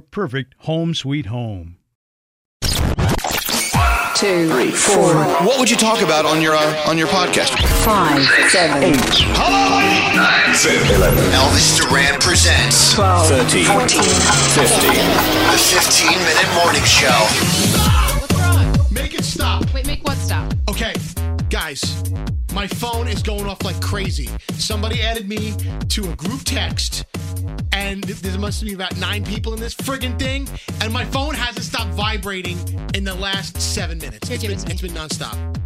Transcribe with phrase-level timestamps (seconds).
[0.00, 1.76] perfect home sweet home.
[4.16, 5.14] two, three, four,
[5.44, 7.50] What would you talk about on your uh, on your podcast?
[7.84, 8.94] five, seven,
[11.32, 14.90] Elvis Duran presents 12, 13, 14, 15.
[15.52, 17.08] The 15 minute morning show.
[18.18, 18.86] What's wrong?
[18.90, 19.72] Make it stop.
[19.74, 20.52] Wait, make what stop?
[20.70, 20.94] Okay,
[21.50, 22.02] guys,
[22.54, 24.28] my phone is going off like crazy.
[24.52, 25.52] Somebody added me
[25.90, 27.04] to a group text,
[27.72, 30.48] and there must be about nine people in this friggin' thing,
[30.80, 32.58] and my phone hasn't stopped vibrating
[32.94, 34.28] in the last seven minutes.
[34.28, 34.72] Here, It's give been, it to me.
[34.72, 35.62] it's been nonstop.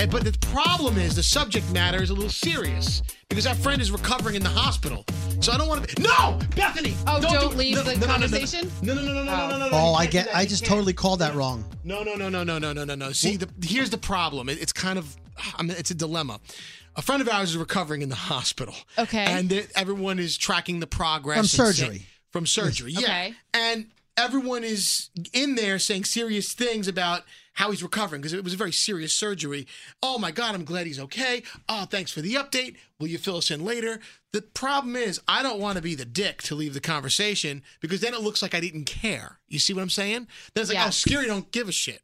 [0.00, 3.80] And, but the problem is the subject matter is a little serious because our friend
[3.80, 5.04] is recovering in the hospital.
[5.38, 6.02] So I don't want to.
[6.02, 6.94] No, Bethany.
[7.06, 7.56] Oh, do don't it.
[7.56, 8.20] leave No, the no, no, no, no, no.
[8.26, 8.70] conversation?
[8.82, 9.70] No, no, no, no, no, no, no, no.
[9.72, 10.34] Oh, I get.
[10.34, 11.64] I just totally called that wrong.
[11.84, 13.12] No, no, no, no, no, no, no, no, no.
[13.12, 14.48] See, the, here's the problem.
[14.48, 15.16] It, it's kind of,
[15.56, 16.40] I mean, it's a dilemma.
[16.96, 18.74] A friend of ours is recovering in the hospital.
[18.98, 19.24] Okay.
[19.24, 22.06] And everyone is tracking the progress From and saying- surgery.
[22.30, 23.00] from surgery, yeah.
[23.00, 23.34] Okay.
[23.52, 27.22] And everyone is in there saying serious things about
[27.54, 29.66] how he's recovering because it was a very serious surgery.
[30.02, 31.42] Oh my God, I'm glad he's okay.
[31.68, 32.76] Oh, thanks for the update.
[32.98, 34.00] Will you fill us in later?
[34.32, 38.00] The problem is, I don't want to be the dick to leave the conversation because
[38.00, 39.38] then it looks like I didn't care.
[39.48, 40.26] You see what I'm saying?
[40.54, 40.86] Then it's like, oh, Yeah.
[40.86, 42.02] oh, Skeery don't give a shit.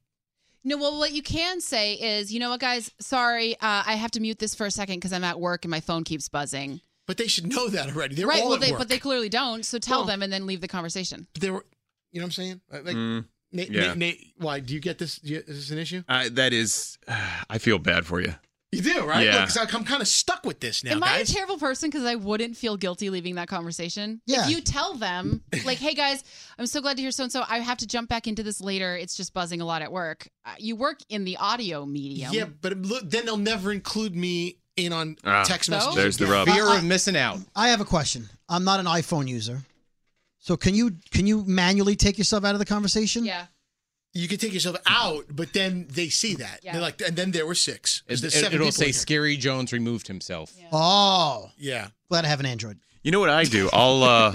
[0.63, 2.91] No, well, what you can say is, you know what, guys?
[3.01, 5.71] Sorry, uh, I have to mute this for a second because I'm at work and
[5.71, 6.81] my phone keeps buzzing.
[7.07, 8.15] But they should know that already.
[8.15, 8.43] They're right.
[8.43, 8.79] all Well, at they, work.
[8.79, 9.65] but they clearly don't.
[9.65, 11.27] So tell Well- them and then leave the conversation.
[11.41, 11.65] they were,
[12.13, 12.61] you know what I'm saying?
[12.71, 13.81] Like, Mm, Nate, yeah.
[13.89, 15.17] Nate, Nate, why do you get this?
[15.17, 16.03] Do you, is this an issue?
[16.09, 16.99] I, that is,
[17.49, 18.35] I feel bad for you.
[18.73, 19.25] You do, right?
[19.27, 19.41] Yeah.
[19.41, 22.05] Look, 'cause I'm kind of stuck with this now, Am I a terrible person because
[22.05, 24.21] I wouldn't feel guilty leaving that conversation?
[24.27, 24.45] Yeah.
[24.45, 26.23] If you tell them, like, hey guys,
[26.57, 27.43] I'm so glad to hear so and so.
[27.49, 28.97] I have to jump back into this later.
[28.97, 30.29] It's just buzzing a lot at work.
[30.45, 32.33] Uh, you work in the audio medium.
[32.33, 35.73] yeah, but look, then they'll never include me in on Ah, text So?
[35.73, 35.97] messages.
[35.97, 36.47] There's the rub.
[36.49, 37.41] Fear of missing out.
[37.57, 38.29] I have a question.
[38.49, 39.63] I'm not an iPhone user.
[40.39, 43.25] So can you can you manually take yourself out of the conversation?
[43.25, 43.47] Yeah.
[44.13, 46.61] You can take yourself out, but then they see that.
[46.65, 46.73] Yeah.
[46.73, 48.03] They're like, and then there were six.
[48.09, 48.89] It, there's seven will say.
[48.89, 50.53] Skeery Jones removed himself.
[50.73, 51.89] Oh, Yeah.
[52.09, 52.79] glad I have an Android.
[53.03, 53.71] You know what I do?
[53.73, 54.35] I'll uh,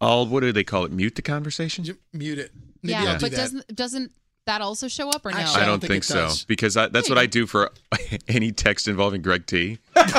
[0.00, 0.92] I'll what do they call it?
[0.92, 1.84] Mute the conversation.
[1.84, 2.52] J- Mute it.
[2.82, 3.36] Maybe yeah, I'll do but that.
[3.38, 4.12] doesn't doesn't
[4.46, 5.38] that also show up or no?
[5.38, 6.44] Actually, I don't, think, it so does.
[6.44, 7.70] because I, that's what I do for
[8.28, 9.78] any text involving Greg T.
[9.94, 10.12] Does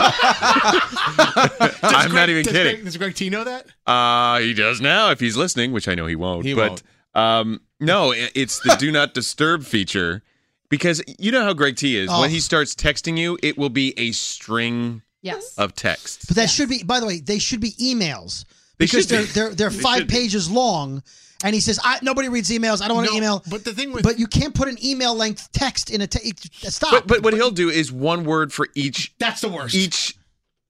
[1.83, 2.73] I'm Greg- not even does kidding.
[2.75, 3.67] Greg, does Greg T know that?
[3.85, 6.45] Uh, he does now if he's listening, which I know he won't.
[6.45, 6.81] He but
[7.15, 10.23] um, no, it's the do not disturb feature
[10.69, 12.09] because you know how Greg T is.
[12.11, 12.21] Oh.
[12.21, 15.55] When he starts texting you, it will be a string Yes.
[15.57, 16.27] of text.
[16.27, 16.83] But that should be.
[16.83, 18.45] By the way, they should be emails
[18.77, 19.15] They because should be.
[19.15, 20.13] they're they're they're They five should be.
[20.15, 21.03] pages long.
[21.45, 22.81] And he says, I, "Nobody reads emails.
[22.81, 24.77] I don't want No, to email." But the thing with But you can't put an
[24.83, 26.33] email length text in a te-
[26.69, 26.91] stop.
[26.91, 29.75] But but what he'll do is one word for each that's the worst.
[29.75, 30.15] each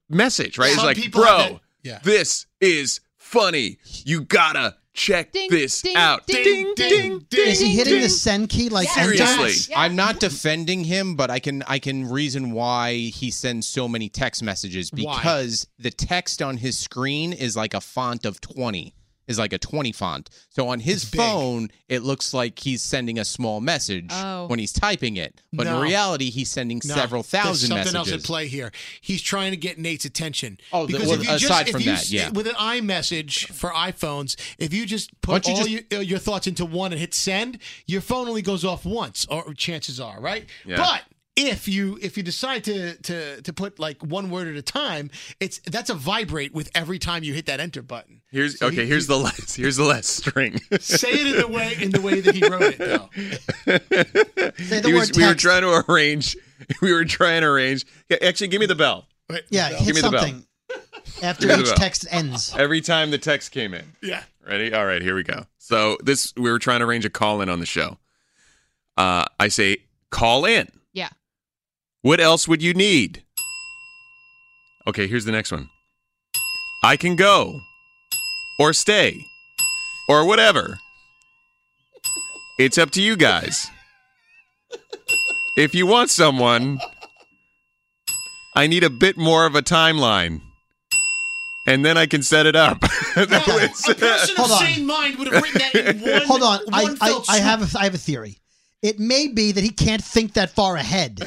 [0.08, 0.70] message, right?
[0.70, 1.98] Some it's like, people have bro, that- yeah.
[2.02, 3.78] this is funny.
[4.04, 6.26] You gotta check Ding, this ding, out.
[6.26, 7.48] ding, ding, ding, ding, ding.
[7.48, 8.02] is he hitting ding.
[8.02, 9.24] the send key like Seriously.
[9.26, 9.70] enter?
[9.70, 9.80] Yeah.
[9.80, 14.08] I'm not defending him, but I can I can reason why he sends so many
[14.08, 15.16] text messages Why?
[15.16, 18.94] because the text on his screen is like a font of 20.
[19.26, 20.28] Is like a 20 font.
[20.50, 21.20] So on his It's big.
[21.20, 24.46] phone, it looks like he's sending a small message Oh.
[24.48, 25.40] when he's typing it.
[25.52, 25.76] But No.
[25.76, 28.12] in reality, he's sending No, several there's thousand something messages.
[28.12, 28.70] else at play here.
[29.00, 30.58] He's trying to get Nate's attention.
[30.72, 32.28] Oh, the- because well, if you just, aside if you that, yeah.
[32.30, 36.18] with an iMessage for iPhones, if you just put you all just- your, uh, your
[36.18, 40.20] thoughts into one and hit send, your phone only goes off once, or chances are,
[40.20, 40.46] right?
[40.66, 40.76] Yeah.
[40.76, 41.02] But
[41.36, 45.10] if you if you decide to to to put like one word at a time,
[45.40, 48.20] it's that's a vibrate with every time you hit that enter button.
[48.34, 48.82] Here's So okay.
[48.82, 49.56] he- here's the last.
[49.56, 50.60] Here's the last string.
[50.80, 53.08] Say it in the way in the way that he wrote it though.
[54.64, 56.36] Say the He was- word we were trying to arrange.
[56.80, 57.84] We were trying to arrange.
[58.08, 59.06] Yeah, actually, give me the bell.
[59.28, 59.76] Wait, Yeah, no.
[59.76, 60.80] hit Give me the bell.
[61.22, 61.74] after Give each bell.
[61.76, 62.54] text ends.
[62.56, 63.84] Every time the text came in.
[64.02, 64.22] yeah.
[64.46, 64.72] Ready?
[64.72, 65.46] All right, here we go.
[65.58, 67.98] So this we were trying to arrange a call in on the show.
[68.96, 69.78] Uh, I say
[70.10, 70.68] call in.
[70.92, 71.08] Yeah.
[72.02, 73.24] What else would you need?
[74.86, 75.68] Okay, here's the next one.
[76.82, 77.60] I can go
[78.58, 79.24] or stay
[80.08, 80.78] or whatever.
[82.58, 83.66] It's up to you guys.
[85.56, 86.80] If you want someone,
[88.56, 90.40] I need a bit more of a timeline.
[91.66, 92.78] And then I can set it up.
[93.14, 94.58] That was- A person Hold on.
[94.58, 96.22] sane mind would have written that in one.
[96.26, 97.42] Hold on, I, one I, fell I swoop.
[97.46, 98.38] have a, I have a theory.
[98.84, 101.18] It may be that he can't think that far ahead,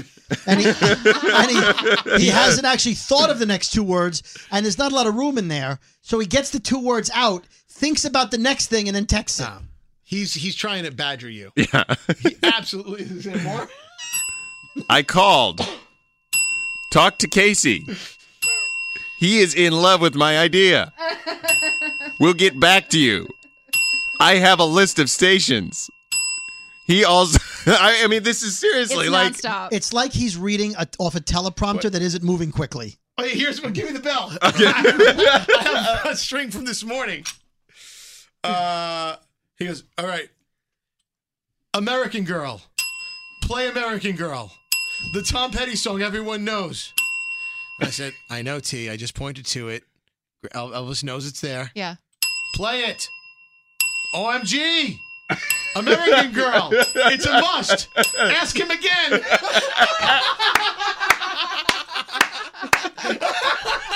[0.45, 4.21] and he and he, he hasn't actually thought of the next two words,
[4.51, 5.80] and there's not a lot of room in there.
[6.04, 9.39] So he gets the two words out, thinks about the next thing, and then texts
[9.39, 9.45] it.
[9.45, 9.57] No.
[10.04, 11.51] He's he's trying to badger you.
[11.56, 11.83] yeah.
[12.19, 13.68] He absolutely is there more.
[14.88, 15.68] I called.
[16.94, 17.88] Talk to Casey.
[19.18, 20.94] He is in love with my idea.
[22.19, 23.27] We'll get back to you.
[24.19, 25.89] I have a list of stations.
[26.88, 27.38] He also,
[27.72, 29.69] I, I mean, this is seriously It's like, nonstop.
[29.74, 32.95] It's like he's reading a, off a teleprompter that isn't moving quickly.
[33.18, 33.74] Oh, yeah, here's one.
[33.74, 34.31] Give me the bell.
[34.42, 37.25] I have a string from this morning.
[38.44, 39.18] Uh,
[39.57, 40.30] he goes, all right.
[41.74, 42.62] American Girl.
[43.44, 44.51] Play American Girl.
[45.13, 46.94] The Tom Petty song everyone knows.
[47.81, 48.89] I said, I know, T.
[48.89, 49.84] I just pointed to it.
[50.53, 51.72] Elvis knows it's there.
[51.75, 51.96] yeah.
[52.56, 53.08] Play it.
[54.15, 54.98] OMG.
[55.75, 56.69] American Girl.
[56.71, 57.89] It's a must.
[58.17, 59.21] Ask him again.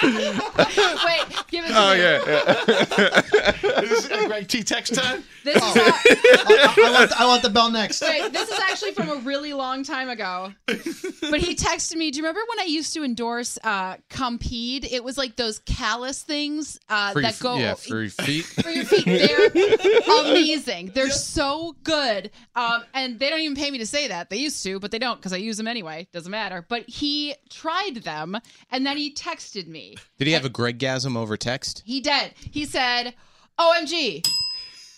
[0.04, 2.02] Wait, give it to oh me.
[2.02, 3.82] yeah, yeah.
[3.82, 5.24] Is this Greg T text time?
[5.44, 8.02] This is a- I, I want, I want the bell next.
[8.02, 10.54] Wait, this is actually from a really long time ago.
[10.68, 12.12] But he texted me.
[12.12, 14.86] Do you remember when I used to endorse uh, Compeed?
[14.86, 18.10] It was like those callus things uh, For your that f- go yeah, for your
[18.10, 18.46] feet.
[18.46, 19.06] for your feet.
[19.06, 19.50] They're
[20.22, 20.92] amazing.
[20.94, 22.32] They're so good.
[22.56, 24.30] Um, and they don't even pay me to say that.
[24.30, 26.08] They used to, but they don't because I use them anyway.
[26.14, 26.66] Doesn't matter.
[26.68, 28.38] But he tried them
[28.72, 29.91] and then he texted me.
[30.18, 31.84] Did he have a Greg gasm over text?
[31.86, 32.34] He did.
[32.36, 33.14] He said,
[33.60, 34.26] OMG.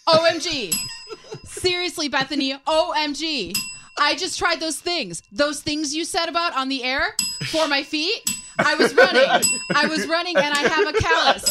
[0.08, 0.74] OMG.
[1.46, 3.58] Seriously, Bethany, OMG.
[3.98, 5.22] I just tried those things.
[5.32, 8.22] Those things you said about on the air for my feet.
[8.58, 9.26] I was running.
[9.76, 11.50] I was running and I have a callus.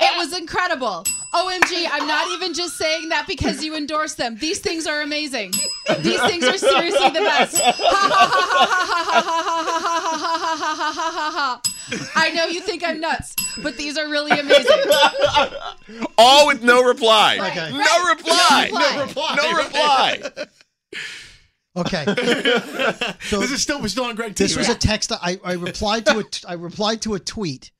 [0.00, 1.04] It was incredible.
[1.34, 4.36] OMG, I'm not even just saying that because you endorse them.
[4.38, 5.52] These things are amazing.
[6.00, 7.60] These things are seriously the best.
[7.60, 11.30] Ha ha ha ha ha ha ha ha ha ha ha ha ha ha ha
[11.30, 11.60] ha.
[12.16, 14.78] I know you think I'm nuts, but these are really amazing.
[16.18, 17.38] All with no reply.
[17.50, 17.70] Okay.
[17.72, 18.68] No reply.
[18.72, 19.36] No reply.
[19.36, 20.22] No reply.
[21.78, 22.06] Okay.
[23.20, 24.44] So this is still we're still on Greg T.
[24.44, 24.76] This was right?
[24.76, 25.12] a text.
[25.12, 27.70] I, I replied to a t- I replied to a tweet,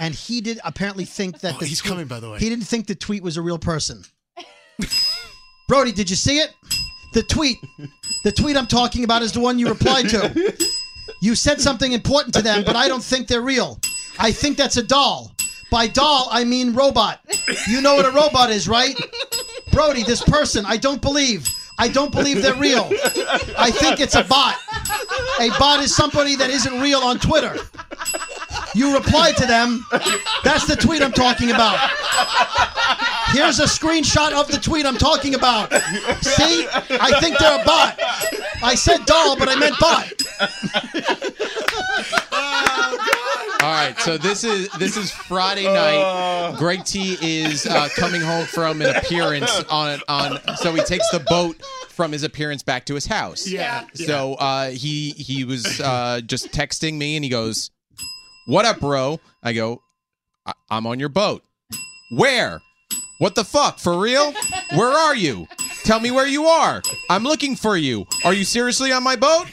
[0.00, 2.38] and he did apparently think that Oh, the he's tweet- coming, by the way.
[2.38, 4.02] He didn't think the tweet was a real person.
[5.68, 6.54] Brody, did you see it?
[7.12, 7.58] The tweet,
[8.24, 10.56] the tweet I'm talking about is the one you replied to.
[11.24, 13.80] You said something important to them, but I don't think they're real.
[14.18, 15.32] I think that's a doll.
[15.70, 17.18] By doll, I mean robot.
[17.66, 18.94] You know what a robot is, right?
[19.72, 21.48] Brody, this person, I don't believe.
[21.78, 22.90] I don't believe they're real.
[23.56, 24.54] I think it's a bot.
[25.40, 27.56] A bot is somebody that isn't real on Twitter.
[28.74, 29.86] You replied to them.
[30.44, 31.78] That's the tweet I'm talking about.
[33.28, 35.72] Here's a screenshot of the tweet I'm talking about.
[36.20, 36.68] See?
[36.90, 37.98] I think they're a bot.
[38.62, 40.12] I said doll, but I meant bot.
[43.62, 46.56] All right, so this is this is Friday night.
[46.58, 50.38] Greg T is uh, coming home from an appearance on on.
[50.56, 53.46] So he takes the boat from his appearance back to his house.
[53.46, 53.86] Yeah.
[53.94, 57.70] So uh, he he was uh, just texting me, and he goes,
[58.46, 59.82] "What up, bro?" I go,
[60.44, 61.42] I- "I'm on your boat."
[62.12, 62.60] Where?
[63.18, 63.78] What the fuck?
[63.78, 64.34] For real?
[64.74, 65.46] Where are you?
[65.84, 66.82] Tell me where you are.
[67.08, 68.06] I'm looking for you.
[68.24, 69.46] Are you seriously on my boat?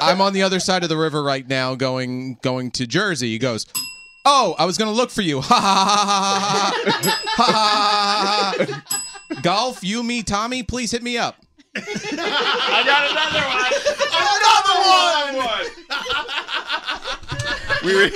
[0.00, 3.28] I'm on the other side of the river right now, going going to Jersey.
[3.28, 3.66] He goes,
[4.24, 6.72] "Oh, I was gonna look for you." Ha ha ha ha ha
[7.36, 8.56] ha ha ha.
[8.56, 8.82] ha.
[9.42, 11.36] Golf, you, me, Tommy, please hit me up.
[11.76, 13.72] I got another one.
[17.84, 18.10] We were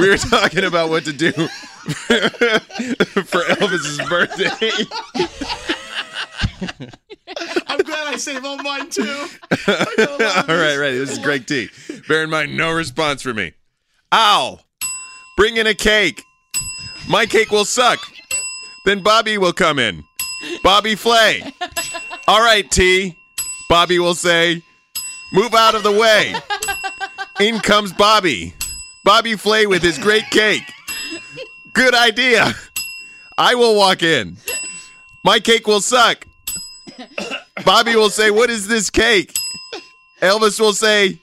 [0.00, 4.70] we were talking about what to do for Elvis's birthday.
[7.66, 9.02] I'm glad I saved on mine too.
[9.68, 9.76] All
[10.48, 10.92] right, right.
[10.92, 11.68] This is Greg T.
[12.08, 13.52] Bear in mind, no response from me.
[14.12, 14.58] Ow!
[15.36, 16.22] Bring in a cake.
[17.08, 17.98] My cake will suck.
[18.84, 20.04] Then Bobby will come in.
[20.62, 21.42] Bobby Flay.
[22.26, 23.16] All right, T.
[23.68, 24.62] Bobby will say,
[25.32, 26.34] move out of the way.
[27.40, 28.54] In comes Bobby.
[29.04, 30.62] Bobby Flay with his great cake.
[31.72, 32.52] Good idea.
[33.38, 34.36] I will walk in.
[35.24, 36.26] My cake will suck.
[37.64, 39.34] Bobby will say, What is this cake?
[40.20, 41.18] Elvis will say,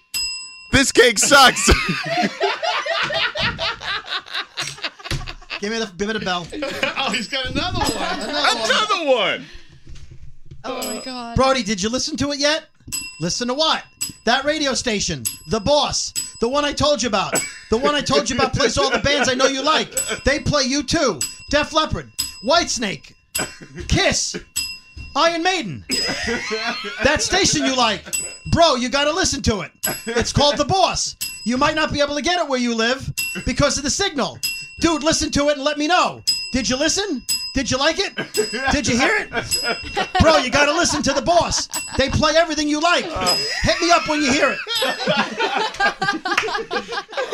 [0.71, 1.69] This cake sucks.
[5.59, 6.47] Give me the give me the bell.
[6.97, 8.19] oh, he's got another one.
[8.19, 9.45] Another one.
[10.63, 11.01] Oh my oh.
[11.03, 11.35] god.
[11.35, 12.65] Brody, did you listen to it yet?
[13.19, 13.83] Listen to what?
[14.25, 17.33] That radio station, The Boss, the one I told you about.
[17.69, 19.91] The one I told you about plays all the bands I know you like.
[20.23, 21.19] They play you too.
[21.49, 22.11] Def Leppard,
[22.45, 23.13] Whitesnake,
[23.87, 24.37] Kiss,
[25.17, 25.83] Iron Maiden.
[27.03, 28.05] That station you like.
[28.51, 29.71] Bro, you gotta listen to it.
[30.05, 31.15] It's called The Boss.
[31.43, 33.11] You might not be able to get it where you live
[33.45, 34.37] because of the signal.
[34.79, 36.21] Dude, listen to it and let me know.
[36.51, 37.23] Did you listen?
[37.55, 38.15] Did you like it?
[38.71, 39.31] Did you hear it?
[40.21, 41.67] Bro, you gotta listen to the boss.
[41.97, 43.05] They play everything you like.
[43.05, 44.59] Hit me up when you hear it.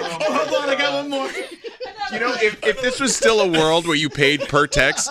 [0.06, 1.30] Oh, hold on, I got one more.
[2.14, 5.10] You know, if, if this was still a world where you paid per text,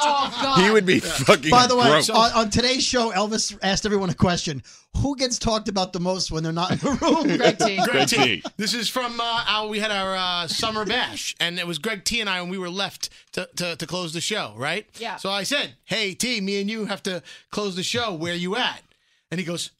[0.57, 2.09] he would be fucking By the way, broke.
[2.11, 4.63] on, on today's show, Elvis asked everyone a question:
[4.99, 7.37] Who gets talked about the most when they're not in the room?
[7.37, 7.79] Greg T.
[7.85, 8.43] Greg T.
[8.57, 12.05] This is from uh, our, we had our uh, summer bash, and it was Greg
[12.05, 14.87] T and I when we were left to, to, to close the show, right?
[14.99, 15.17] Yeah.
[15.17, 18.15] So I said, "Hey T, me and you have to close the show.
[18.15, 18.83] Where you at?"
[19.31, 19.71] And he goes,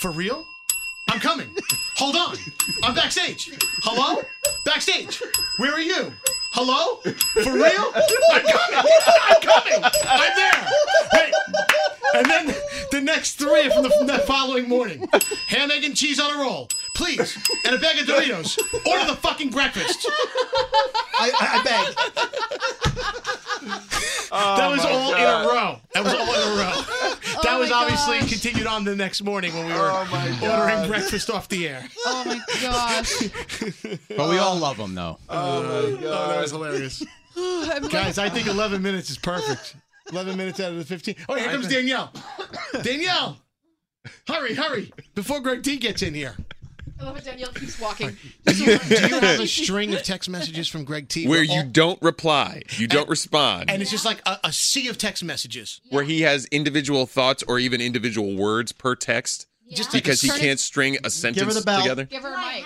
[0.00, 0.42] "For real?
[1.08, 1.48] I'm coming.
[1.96, 2.36] Hold on.
[2.82, 3.50] I'm backstage.
[3.82, 4.22] Hello?
[4.64, 5.22] Backstage.
[5.58, 6.12] Where are you?
[6.52, 6.96] Hello?
[6.96, 7.92] For real?
[8.32, 8.84] I'm coming.
[9.28, 9.84] I'm coming.
[10.04, 10.66] I'm there.
[11.14, 11.34] Wait.
[12.14, 12.54] And then
[12.90, 15.08] the next three from the, from the following morning.
[15.48, 16.68] Ham, egg, and cheese on a roll.
[16.94, 17.36] Please.
[17.64, 18.58] And a bag of Doritos.
[18.86, 20.06] Order the fucking breakfast.
[21.20, 21.94] I, I, I beg.
[24.30, 25.20] that was oh all God.
[25.20, 25.80] in a row.
[25.94, 26.97] That was all in a row.
[27.38, 28.30] Oh that Oh was obviously gosh.
[28.30, 31.84] continued on the next morning when we were Oh ordering breakfast off the air.
[32.06, 33.12] Oh my gosh.
[34.16, 35.18] But we all love them though.
[35.28, 35.68] Oh my
[36.08, 37.02] Oh, that was hilarious.
[37.36, 39.76] I'm like- Guys, I think 11 minutes is perfect.
[40.10, 41.14] 11 minutes out of the 15.
[41.28, 42.12] Oh, here comes Danielle.
[42.82, 43.38] Danielle!
[44.26, 44.92] Hurry, hurry.
[45.14, 46.34] Before Greg T gets in here.
[47.00, 47.24] I love it.
[47.24, 48.16] Danielle keeps walking.
[48.44, 51.26] Do you, do you have a string of text messages from Greg T?
[51.28, 54.88] Where all- you don't reply, you don't respond, And it's just like a, a sea
[54.88, 55.80] of text messages.
[55.90, 60.58] where he has individual thoughts or even individual words per text, Just because he can't
[60.58, 61.82] string a her sentence the bell.
[61.82, 62.04] together.
[62.04, 62.64] Give her a mic.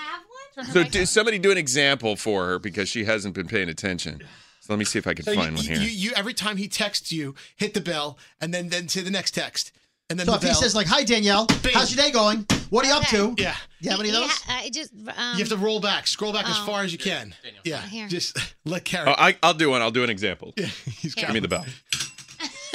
[0.73, 4.21] So, mic do, somebody do an example for her because she hasn't been paying attention.
[4.61, 5.77] So let me see if I can So find you, one here.
[5.77, 9.11] you, you, every time he texts you, hit the bell and then then say the
[9.11, 9.73] next text.
[10.13, 11.73] And then So the if he says like, "Hi Danielle, Bing.
[11.73, 12.47] how's your day going?
[12.69, 13.55] What are you up to?" yeah.
[13.81, 14.27] You have any of those?
[14.47, 16.67] Yeah, I just um, You have to roll back, scroll back as Oh.
[16.67, 17.35] far as you can.
[17.65, 18.09] Yeah, Here.
[18.09, 19.09] just let Carrie.
[19.09, 19.81] Oh, I, I'll do one.
[19.81, 20.53] I'll do an example.
[20.59, 20.67] Yeah.
[21.01, 21.65] he's Give me the bell.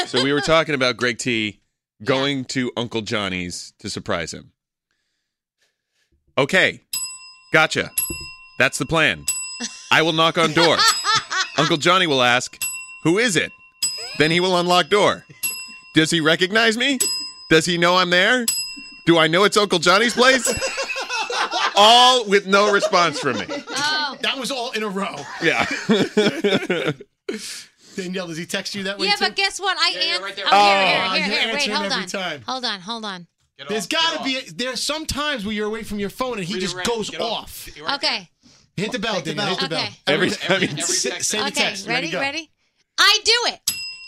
[0.08, 1.60] so we were talking about Greg T
[2.04, 4.52] going to Uncle Johnny's to surprise him.
[6.40, 6.82] Okay,
[7.54, 7.92] gotcha.
[8.58, 9.26] That's the plan.
[9.92, 10.78] I will knock on door.
[11.60, 12.60] Uncle Johnny will ask,
[13.04, 13.52] "Who is it?"
[14.18, 15.24] Then he will unlock door.
[15.94, 16.98] Does he recognize me?
[17.50, 18.46] Does he know I'm there?
[19.06, 20.48] Do I know it's Uncle Johnny's place?
[21.76, 23.46] All with no response from me.
[23.50, 24.18] Oh.
[24.22, 25.16] That was all in a row.
[25.44, 25.64] Yeah.
[27.96, 29.26] Danielle, does he text you that way Yeah, too?
[29.26, 29.78] but guess what?
[29.80, 30.24] I am.
[30.24, 30.46] right there.
[30.48, 31.54] Oh, Oh, here, here, you here, here.
[31.54, 32.08] Wait, answer hold every on.
[32.10, 32.42] time.
[32.48, 33.28] Hold on, hold on.
[33.70, 34.40] There's got to be.
[34.56, 37.68] There's some times where you're away from your phone and he just goes off.
[37.96, 38.30] Okay.
[38.76, 39.56] Hit the bell, Take the Danielle.
[39.56, 39.80] Hit the bell.
[39.80, 39.88] bell.
[39.88, 40.14] Okay.
[40.14, 41.88] Every time he- Say say the Okay, text.
[41.88, 42.20] ready, go.
[42.20, 42.52] ready?
[43.00, 43.60] I do it.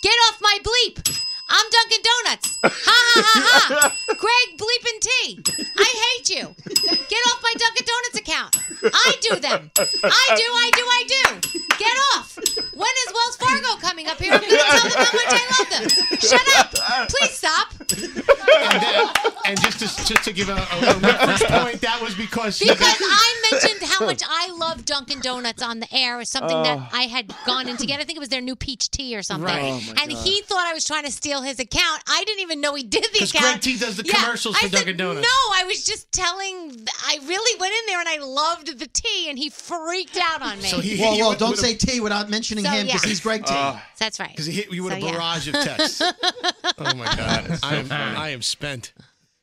[0.03, 1.18] Get off my bleep.
[1.49, 2.57] I'm Dunkin' Donuts.
[2.63, 3.95] Ha ha ha ha.
[4.07, 5.39] Greg bleeping T.
[5.77, 6.55] I hate you.
[6.65, 8.57] Get off my Dunkin' Donuts account.
[8.93, 9.71] I do them.
[9.77, 11.49] I do, I do, I do.
[11.79, 12.37] Get off.
[12.73, 14.33] When is Wells Fargo coming up here?
[14.33, 16.17] I'm going to tell them how much I love them.
[16.19, 17.09] Shut up.
[17.09, 17.73] Please stop.
[17.81, 19.07] And, then-
[19.45, 22.77] and just to just to give a, a, a reference point, that was because Because
[23.01, 26.63] I mentioned how much I love Dunkin' Donuts on the air, or something Oh.
[26.63, 27.99] that I had gone in to get.
[27.99, 29.45] I think it was their new peach tea or something.
[29.47, 29.81] Right.
[29.87, 30.23] Oh, and God.
[30.23, 32.01] he thought I was trying to steal his account.
[32.07, 33.45] I didn't even know he did the 'Cause account.
[33.53, 35.27] Greg T does the Yeah, commercials for I said, Dunkin' Donuts.
[35.27, 36.87] No, I was just telling.
[37.05, 40.61] I really went in there and I loved the tea, and he freaked out on
[40.61, 40.69] me.
[40.69, 41.35] So he hit Whoa, you whoa!
[41.35, 43.09] Don't say tea without mentioning So, him because yeah.
[43.09, 43.53] he's Greg T.
[43.53, 44.29] Uh, That's right.
[44.31, 45.11] because he hit you with So, a yeah.
[45.11, 46.01] barrage of texts.
[46.77, 48.93] oh my god, I am I am spent.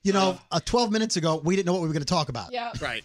[0.02, 2.28] you know, uh, 12 minutes ago, we didn't know what we were going to talk
[2.28, 2.52] about.
[2.52, 2.70] Yeah.
[2.80, 3.02] Right.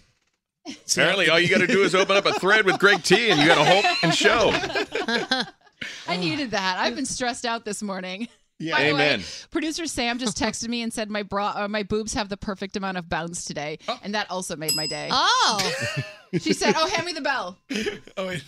[0.92, 3.40] Apparently, all you got to do is open up a thread with Greg T, and
[3.40, 4.52] you got a whole and show.
[6.08, 6.78] I needed that.
[6.78, 8.28] I've been stressed out this morning.
[8.62, 8.76] Yeah.
[8.78, 9.24] By the way, Amen.
[9.50, 12.78] producer Sam just texted me and said my bra, uh, my boobs have the perfect
[12.78, 15.10] amount of bounce today, and that also made my day.
[15.12, 15.74] Oh,
[16.40, 17.58] She said, "Oh, hand me the bell."
[18.18, 18.44] Oh wait.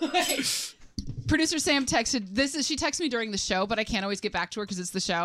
[1.26, 4.20] Producer Sam texted this is she texted me during the show, but I can't always
[4.20, 5.24] get back to her because it's the show.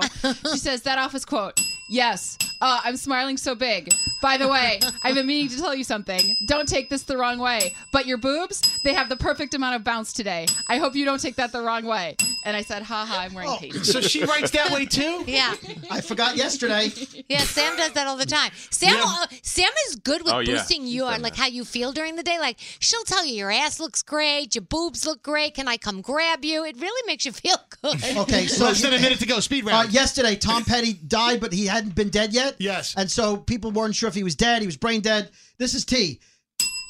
[0.52, 1.60] she says that office quote.
[1.90, 3.90] Yes, uh, I'm smiling so big.
[4.22, 6.36] By the way, I've been meaning to tell you something.
[6.46, 7.74] Don't take this the wrong way.
[7.92, 10.46] But your boobs, they have the perfect amount of bounce today.
[10.68, 12.16] I hope you don't take that the wrong way.
[12.46, 13.76] And I said, ha ha, I'm wearing peach.
[13.78, 15.24] Oh, So she writes that way too.
[15.28, 15.54] yeah,
[15.92, 16.92] I forgot yesterday.
[17.30, 17.40] yeah.
[17.40, 18.52] Sam does that all the time.
[18.72, 19.04] Sam, Yeah.
[19.06, 20.56] uh, Sam is good with Oh, yeah.
[20.56, 22.40] boosting you on like how you feel during the day.
[22.40, 25.54] Like she'll tell you your ass looks great, your boobs look great.
[25.56, 26.64] Can I come grab you?
[26.66, 28.04] It really makes you feel good.
[28.18, 29.40] Okay, so Less than a minute to go.
[29.40, 29.92] Speed Uh, round.
[29.92, 32.49] yesterday, Tom Petty died, but he hadn't been dead yet.
[32.58, 32.96] Yes.
[32.98, 34.62] And so people weren't sure if he was dead.
[34.62, 35.30] He was brain dead.
[35.58, 36.20] This is T.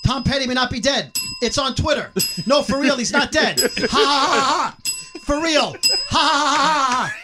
[0.05, 1.11] Tom Petty may not be dead.
[1.41, 2.11] It's on Twitter.
[2.47, 3.59] No, for real, he's not dead.
[3.59, 4.77] Ha ha ha ha.
[5.23, 5.73] For real.
[5.73, 7.15] Ha ha ha ha ha.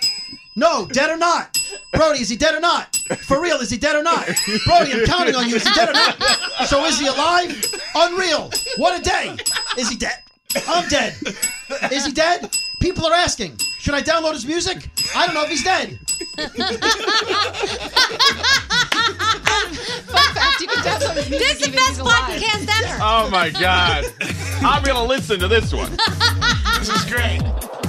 [0.58, 1.58] No, dead or not.
[1.94, 2.96] Brody, is he dead or not?
[3.28, 4.26] For real, is he dead or not?
[4.66, 5.56] Brody, I'm counting on you.
[5.56, 6.16] Is he dead or not?
[6.68, 7.52] So is he alive?
[7.96, 8.52] Unreal.
[8.78, 9.36] What a day.
[9.78, 10.18] Is he dead?
[10.68, 11.16] I'm dead.
[11.92, 12.50] Is he dead?
[12.86, 13.58] People are asking.
[13.80, 14.90] Should I download his music?
[15.16, 15.98] I don't know if he's dead.
[20.06, 22.40] Fun fact, you can download his music This is the even if he's best alive.
[22.40, 23.00] podcast ever.
[23.02, 24.06] Oh my God!
[24.62, 25.98] I'm gonna listen to this one.
[26.78, 27.40] This is great.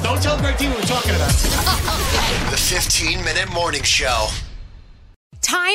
[0.03, 1.31] Don't tell Greg T what we're talking about.
[2.51, 4.29] The 15 minute morning show.